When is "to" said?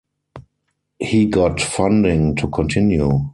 2.37-2.47